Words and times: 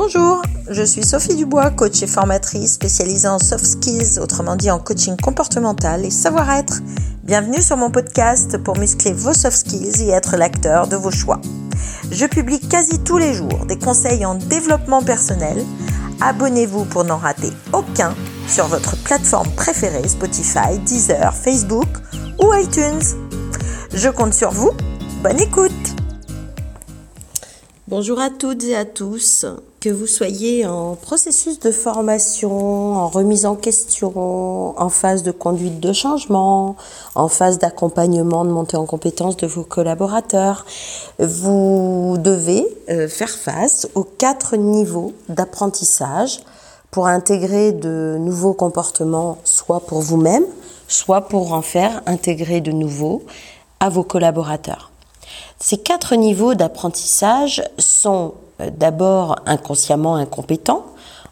Bonjour, 0.00 0.42
je 0.70 0.84
suis 0.84 1.02
Sophie 1.02 1.34
Dubois, 1.34 1.72
coach 1.72 2.04
et 2.04 2.06
formatrice 2.06 2.74
spécialisée 2.74 3.26
en 3.26 3.40
soft 3.40 3.66
skills, 3.66 4.20
autrement 4.20 4.54
dit 4.54 4.70
en 4.70 4.78
coaching 4.78 5.16
comportemental 5.16 6.04
et 6.04 6.10
savoir-être. 6.10 6.82
Bienvenue 7.24 7.60
sur 7.60 7.76
mon 7.76 7.90
podcast 7.90 8.58
pour 8.58 8.78
muscler 8.78 9.12
vos 9.12 9.32
soft 9.32 9.56
skills 9.56 10.04
et 10.04 10.10
être 10.10 10.36
l'acteur 10.36 10.86
de 10.86 10.94
vos 10.94 11.10
choix. 11.10 11.40
Je 12.12 12.26
publie 12.26 12.60
quasi 12.60 13.02
tous 13.02 13.18
les 13.18 13.34
jours 13.34 13.66
des 13.66 13.76
conseils 13.76 14.24
en 14.24 14.36
développement 14.36 15.02
personnel. 15.02 15.64
Abonnez-vous 16.20 16.84
pour 16.84 17.02
n'en 17.02 17.18
rater 17.18 17.50
aucun 17.72 18.14
sur 18.46 18.68
votre 18.68 18.96
plateforme 19.02 19.50
préférée 19.56 20.06
Spotify, 20.06 20.78
Deezer, 20.86 21.34
Facebook 21.34 21.88
ou 22.40 22.54
iTunes. 22.54 23.02
Je 23.92 24.08
compte 24.10 24.32
sur 24.32 24.52
vous. 24.52 24.70
Bonne 25.24 25.40
écoute 25.40 25.72
Bonjour 27.88 28.20
à 28.20 28.30
toutes 28.30 28.62
et 28.62 28.76
à 28.76 28.84
tous, 28.84 29.44
que 29.88 29.92
vous 29.94 30.06
soyez 30.06 30.66
en 30.66 30.96
processus 30.96 31.60
de 31.60 31.70
formation, 31.70 32.94
en 32.94 33.08
remise 33.08 33.46
en 33.46 33.54
question, 33.54 34.78
en 34.78 34.88
phase 34.90 35.22
de 35.22 35.30
conduite 35.30 35.80
de 35.80 35.94
changement, 35.94 36.76
en 37.14 37.28
phase 37.28 37.58
d'accompagnement 37.58 38.44
de 38.44 38.50
montée 38.50 38.76
en 38.76 38.84
compétence 38.84 39.38
de 39.38 39.46
vos 39.46 39.64
collaborateurs, 39.64 40.66
vous 41.18 42.16
devez 42.18 42.66
euh, 42.90 43.08
faire 43.08 43.30
face 43.30 43.88
aux 43.94 44.04
quatre 44.04 44.56
niveaux 44.56 45.14
d'apprentissage 45.30 46.40
pour 46.90 47.06
intégrer 47.06 47.72
de 47.72 48.18
nouveaux 48.20 48.52
comportements, 48.52 49.38
soit 49.44 49.80
pour 49.80 50.02
vous-même, 50.02 50.44
soit 50.86 51.22
pour 51.22 51.54
en 51.54 51.62
faire 51.62 52.02
intégrer 52.04 52.60
de 52.60 52.72
nouveaux 52.72 53.22
à 53.80 53.88
vos 53.88 54.04
collaborateurs. 54.04 54.90
Ces 55.58 55.78
quatre 55.78 56.14
niveaux 56.14 56.52
d'apprentissage 56.52 57.62
sont 57.78 58.34
d'abord 58.60 59.36
inconsciemment 59.46 60.16
incompétents. 60.16 60.84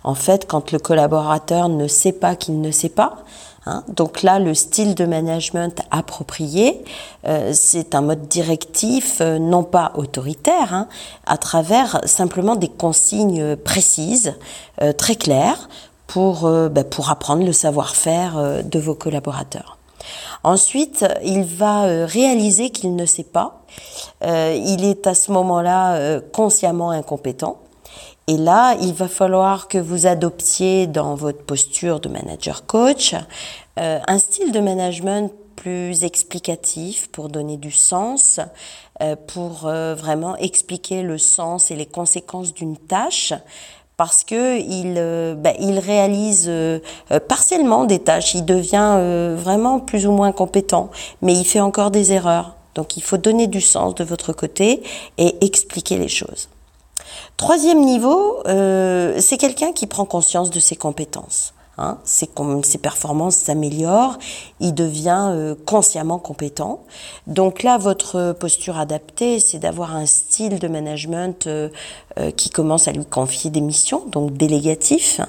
En 0.05 0.15
fait, 0.15 0.47
quand 0.47 0.73
le 0.73 0.79
collaborateur 0.79 1.69
ne 1.69 1.89
sait 1.89 2.13
pas 2.13 2.37
qu'il 2.37 2.61
ne 2.61 2.71
sait 2.71 2.89
pas, 2.89 3.17
hein. 3.67 3.83
donc 3.89 4.23
là, 4.23 4.39
le 4.39 4.55
style 4.55 4.95
de 4.95 5.05
management 5.05 5.81
approprié, 5.91 6.85
euh, 7.27 7.51
c'est 7.53 7.95
un 7.95 8.03
mode 8.03 8.29
directif, 8.29 9.19
euh, 9.21 9.39
non 9.39 9.65
pas 9.65 9.93
autoritaire, 9.97 10.73
hein, 10.73 10.87
à 11.27 11.37
travers 11.39 12.01
simplement 12.05 12.55
des 12.55 12.69
consignes 12.69 13.57
précises, 13.57 14.35
très 14.97 15.17
claires, 15.17 15.69
pour, 16.07 16.49
ben, 16.49 16.85
pour 16.85 17.11
apprendre 17.11 17.45
le 17.45 17.53
savoir-faire 17.53 18.63
de 18.63 18.79
vos 18.79 18.95
collaborateurs. 18.95 19.77
Ensuite, 20.45 21.05
il 21.25 21.45
va 21.45 21.87
euh, 21.87 22.07
réaliser 22.07 22.71
qu'il 22.71 22.95
ne 22.95 23.05
sait 23.05 23.25
pas. 23.25 23.63
Euh, 24.25 24.57
il 24.65 24.85
est 24.85 25.07
à 25.07 25.15
ce 25.15 25.33
moment-là 25.33 25.97
euh, 25.97 26.21
consciemment 26.33 26.91
incompétent. 26.91 27.59
Et 28.29 28.37
là, 28.37 28.77
il 28.81 28.93
va 28.93 29.09
falloir 29.09 29.69
que 29.69 29.79
vous 29.79 30.07
adoptiez 30.07 30.87
dans 30.87 31.15
votre 31.15 31.45
posture 31.45 32.01
de 32.01 32.09
manager 32.09 32.67
coach 32.67 33.15
un 33.77 34.19
style 34.19 34.53
de 34.53 34.59
management 34.59 35.31
plus 35.55 36.03
explicatif 36.03 37.09
pour 37.13 37.29
donner 37.29 37.57
du 37.57 37.71
sens, 37.71 38.41
pour 39.29 39.69
vraiment 39.69 40.35
expliquer 40.39 41.03
le 41.03 41.19
sens 41.19 41.71
et 41.71 41.77
les 41.77 41.87
conséquences 41.87 42.53
d'une 42.53 42.77
tâche 42.77 43.33
parce 43.97 44.25
que 44.25 44.59
il, 44.61 44.95
euh, 44.99 45.35
il 45.59 45.79
réalise 45.79 46.47
euh, 46.49 46.81
euh, 47.11 47.21
partiellement 47.21 47.85
des 47.85 47.99
tâches, 47.99 48.35
il 48.35 48.45
devient 48.45 48.99
vraiment 49.37 49.81
plus 49.81 50.07
ou 50.07 50.13
moins 50.13 50.33
compétent, 50.33 50.91
mais 51.23 51.35
il 51.35 51.45
fait 51.45 51.61
encore 51.61 51.91
des 51.91 52.13
erreurs. 52.13 52.57
Donc 52.75 52.97
il 52.97 53.03
faut 53.03 53.17
donner 53.17 53.47
du 53.47 53.61
sens 53.61 53.95
de 53.95 54.05
votre 54.05 54.33
côté 54.33 54.83
et 55.17 55.35
expliquer 55.45 55.97
les 55.97 56.09
choses. 56.09 56.51
Troisième 57.39 57.81
niveau, 57.81 58.43
c'est 58.45 59.39
quelqu'un 59.39 59.73
qui 59.73 59.87
prend 59.87 60.05
conscience 60.05 60.51
de 60.51 60.61
ses 60.61 60.77
compétences. 60.77 61.55
Hein, 61.79 61.99
ses, 62.05 62.31
ses, 62.63 62.79
performances 62.79 63.37
s'améliorent, 63.37 64.19
il 64.61 64.73
devient 64.73 65.27
euh, 65.29 65.55
consciemment 65.67 66.19
compétent. 66.19 66.81
Donc 67.27 67.63
là, 67.63 67.77
votre 67.77 68.33
posture 68.33 68.79
adaptée, 68.79 69.41
c'est 69.41 69.59
d'avoir 69.59 69.95
un 69.95 70.07
style 70.07 70.59
de 70.59 70.69
management 70.69 71.47
euh, 71.47 71.69
euh, 72.19 72.31
qui 72.31 72.49
commence 72.49 72.89
à 72.89 72.93
lui 72.93 73.05
confier 73.05 73.51
des 73.51 73.61
missions, 73.61 74.05
donc 74.11 74.33
délégatif. 74.33 75.21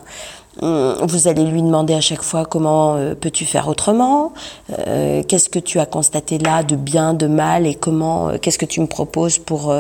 Hum, 0.62 0.96
vous 1.02 1.28
allez 1.28 1.44
lui 1.44 1.62
demander 1.62 1.94
à 1.94 2.02
chaque 2.02 2.24
fois 2.24 2.46
comment 2.46 2.98
peux-tu 3.22 3.46
faire 3.46 3.68
autrement, 3.68 4.34
qu'est-ce 4.68 5.50
que 5.50 5.60
tu 5.60 5.80
as 5.80 5.86
constaté 5.86 6.40
là 6.40 6.64
de 6.64 6.76
bien, 6.76 7.14
de 7.14 7.28
mal 7.28 7.68
et 7.68 7.76
comment, 7.76 8.32
qu'est-ce 8.40 8.58
que 8.58 8.66
tu 8.66 8.82
me 8.82 8.88
proposes 8.88 9.38
pour 9.38 9.72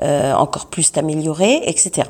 encore 0.00 0.66
plus 0.66 0.92
t'améliorer, 0.92 1.62
etc. 1.68 2.04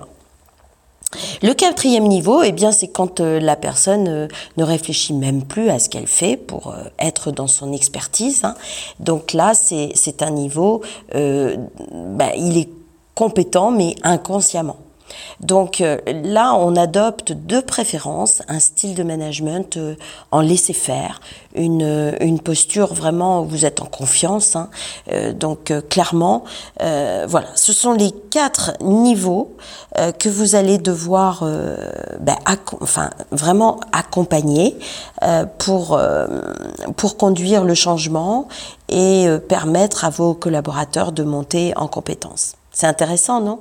Le 1.42 1.54
quatrième 1.54 2.06
niveau, 2.06 2.42
eh 2.42 2.52
bien, 2.52 2.70
c'est 2.70 2.88
quand 2.88 3.20
euh, 3.20 3.40
la 3.40 3.56
personne 3.56 4.06
euh, 4.08 4.28
ne 4.56 4.62
réfléchit 4.64 5.12
même 5.12 5.42
plus 5.42 5.68
à 5.68 5.78
ce 5.78 5.88
qu'elle 5.88 6.06
fait 6.06 6.36
pour 6.36 6.68
euh, 6.68 6.84
être 6.98 7.32
dans 7.32 7.48
son 7.48 7.72
expertise. 7.72 8.44
Hein. 8.44 8.54
Donc 9.00 9.32
là, 9.32 9.52
c'est 9.54 10.22
un 10.22 10.30
niveau, 10.30 10.82
bah, 11.12 12.34
il 12.36 12.58
est 12.58 12.68
compétent 13.14 13.70
mais 13.70 13.96
inconsciemment. 14.02 14.76
Donc 15.40 15.80
euh, 15.80 15.98
là, 16.06 16.54
on 16.54 16.76
adopte 16.76 17.32
de 17.32 17.60
préférence 17.60 18.42
un 18.48 18.60
style 18.60 18.94
de 18.94 19.02
management 19.02 19.76
euh, 19.76 19.94
en 20.30 20.40
laisser 20.40 20.72
faire, 20.72 21.20
une, 21.54 21.82
euh, 21.82 22.12
une, 22.20 22.40
posture 22.40 22.94
vraiment 22.94 23.42
où 23.42 23.46
vous 23.46 23.64
êtes 23.64 23.80
en 23.80 23.86
confiance. 23.86 24.56
Hein. 24.56 24.68
donc 25.34 25.72
clairement, 25.88 26.44
voilà, 26.78 27.48
ce 27.54 27.72
sont 27.72 27.92
les 27.92 28.12
quatre 28.30 28.72
niveaux 28.80 29.56
que 30.18 30.28
vous 30.28 30.54
allez 30.54 30.78
devoir 30.78 31.44
ben, 32.20 32.36
enfin, 32.80 33.10
vraiment 33.30 33.80
accompagner 33.92 34.76
pour, 35.58 36.00
pour 36.96 37.16
conduire 37.18 37.64
le 37.64 37.74
changement 37.74 38.48
et 38.88 39.26
permettre 39.48 40.04
à 40.04 40.10
vos 40.10 40.34
collaborateurs 40.34 41.12
de 41.12 41.24
monter 41.24 41.72
en 41.76 41.88
compétences. 41.88 42.54
C'est 42.72 42.86
intéressant, 42.86 43.40
non? 43.40 43.60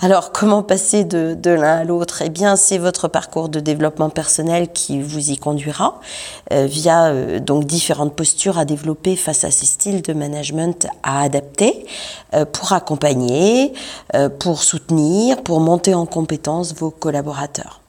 Alors, 0.00 0.32
comment 0.32 0.64
passer 0.64 1.04
de, 1.04 1.34
de 1.34 1.50
l'un 1.50 1.78
à 1.78 1.84
l'autre? 1.84 2.22
Eh 2.22 2.28
bien, 2.28 2.56
c'est 2.56 2.78
votre 2.78 3.06
parcours 3.06 3.48
de 3.48 3.60
développement 3.60 4.10
personnel 4.10 4.72
qui 4.72 5.00
vous 5.00 5.30
y 5.30 5.38
conduira 5.38 6.00
euh, 6.52 6.66
via 6.66 7.06
euh, 7.06 7.38
donc 7.38 7.64
différentes 7.64 8.16
postures 8.16 8.58
à 8.58 8.64
développer 8.64 9.14
face 9.14 9.44
à 9.44 9.52
ces 9.52 9.66
styles 9.66 10.02
de 10.02 10.12
management 10.12 10.88
à 11.04 11.22
adapter 11.22 11.86
euh, 12.34 12.44
pour 12.44 12.72
accompagner, 12.72 13.72
pour 14.40 14.62
soutenir, 14.62 15.42
pour 15.42 15.60
monter 15.60 15.94
en 15.94 16.06
compétence 16.06 16.74
vos 16.74 16.90
collaborateurs. 16.90 17.80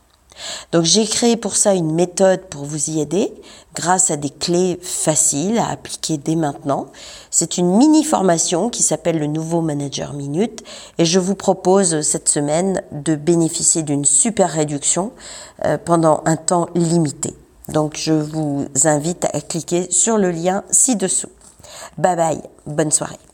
Donc 0.71 0.83
j'ai 0.83 1.05
créé 1.05 1.37
pour 1.37 1.55
ça 1.55 1.73
une 1.73 1.93
méthode 1.93 2.41
pour 2.49 2.65
vous 2.65 2.89
y 2.89 2.99
aider 2.99 3.33
grâce 3.75 4.11
à 4.11 4.17
des 4.17 4.29
clés 4.29 4.79
faciles 4.81 5.59
à 5.59 5.69
appliquer 5.69 6.17
dès 6.17 6.35
maintenant. 6.35 6.87
C'est 7.31 7.57
une 7.57 7.77
mini 7.77 8.03
formation 8.03 8.69
qui 8.69 8.83
s'appelle 8.83 9.19
le 9.19 9.27
nouveau 9.27 9.61
manager 9.61 10.13
minute 10.13 10.63
et 10.97 11.05
je 11.05 11.19
vous 11.19 11.35
propose 11.35 12.01
cette 12.01 12.29
semaine 12.29 12.81
de 12.91 13.15
bénéficier 13.15 13.83
d'une 13.83 14.05
super 14.05 14.49
réduction 14.49 15.11
euh, 15.65 15.77
pendant 15.77 16.21
un 16.25 16.35
temps 16.35 16.67
limité. 16.75 17.35
Donc 17.69 17.97
je 17.97 18.13
vous 18.13 18.65
invite 18.85 19.25
à 19.33 19.41
cliquer 19.41 19.91
sur 19.91 20.17
le 20.17 20.31
lien 20.31 20.63
ci-dessous. 20.71 21.29
Bye 21.97 22.15
bye, 22.15 22.41
bonne 22.65 22.91
soirée. 22.91 23.28